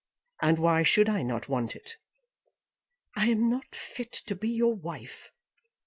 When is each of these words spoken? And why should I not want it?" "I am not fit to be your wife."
And 0.41 0.57
why 0.57 0.81
should 0.81 1.07
I 1.07 1.21
not 1.21 1.47
want 1.47 1.75
it?" 1.75 1.97
"I 3.15 3.27
am 3.27 3.51
not 3.51 3.75
fit 3.75 4.11
to 4.11 4.33
be 4.33 4.49
your 4.49 4.73
wife." 4.73 5.31